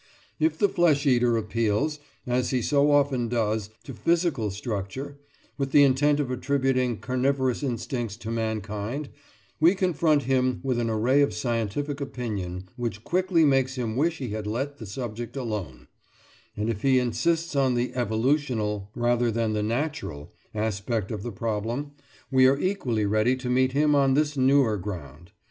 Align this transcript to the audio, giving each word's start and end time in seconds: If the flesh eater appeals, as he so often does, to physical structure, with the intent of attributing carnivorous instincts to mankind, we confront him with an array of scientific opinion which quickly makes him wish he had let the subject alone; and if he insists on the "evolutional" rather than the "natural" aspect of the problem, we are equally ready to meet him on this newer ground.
If 0.39 0.57
the 0.57 0.67
flesh 0.67 1.05
eater 1.05 1.37
appeals, 1.37 1.99
as 2.25 2.49
he 2.49 2.63
so 2.63 2.89
often 2.89 3.27
does, 3.29 3.69
to 3.83 3.93
physical 3.93 4.49
structure, 4.49 5.19
with 5.59 5.69
the 5.73 5.83
intent 5.83 6.19
of 6.19 6.31
attributing 6.31 6.97
carnivorous 6.97 7.61
instincts 7.61 8.17
to 8.17 8.31
mankind, 8.31 9.09
we 9.59 9.75
confront 9.75 10.23
him 10.23 10.59
with 10.63 10.79
an 10.79 10.89
array 10.89 11.21
of 11.21 11.35
scientific 11.35 12.01
opinion 12.01 12.67
which 12.77 13.03
quickly 13.03 13.45
makes 13.45 13.75
him 13.75 13.95
wish 13.95 14.17
he 14.17 14.29
had 14.29 14.47
let 14.47 14.79
the 14.79 14.87
subject 14.87 15.37
alone; 15.37 15.87
and 16.57 16.67
if 16.67 16.81
he 16.81 16.97
insists 16.97 17.55
on 17.55 17.75
the 17.75 17.93
"evolutional" 17.93 18.89
rather 18.95 19.29
than 19.29 19.53
the 19.53 19.61
"natural" 19.61 20.33
aspect 20.55 21.11
of 21.11 21.21
the 21.21 21.31
problem, 21.31 21.91
we 22.31 22.47
are 22.47 22.59
equally 22.59 23.05
ready 23.05 23.35
to 23.35 23.51
meet 23.51 23.73
him 23.73 23.93
on 23.93 24.15
this 24.15 24.35
newer 24.35 24.77
ground. 24.77 25.31